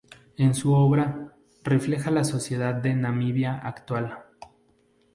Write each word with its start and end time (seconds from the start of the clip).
En 0.35 0.55
su 0.55 0.73
obra, 0.73 1.35
refleja 1.63 2.09
la 2.09 2.23
sociedad 2.23 2.73
de 2.73 2.95
Namibia 2.95 3.59
actual. 3.59 4.23